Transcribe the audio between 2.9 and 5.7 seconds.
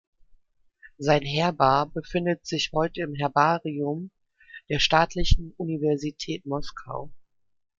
im Herbarium der Staatlichen